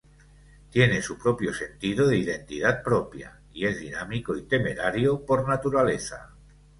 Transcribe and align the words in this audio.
Tiene 0.71 0.99
su 1.03 1.15
propio 1.15 1.53
sentido 1.53 2.07
de 2.07 2.17
identidad 2.17 2.81
propia, 2.81 3.39
y 3.53 3.67
es 3.67 3.79
dinámico 3.79 4.35
y 4.35 4.41
temerario 4.47 5.23
por 5.23 5.47
naturaleza. 5.47 6.31